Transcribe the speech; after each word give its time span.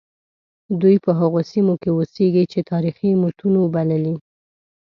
دوی 0.81 0.95
په 1.05 1.11
هغو 1.19 1.39
سیمو 1.51 1.73
کې 1.81 1.89
اوسیږي 1.93 2.43
چې 2.51 2.59
تاریخي 2.71 3.09
متونو 3.21 3.61
بللي. 3.73 4.15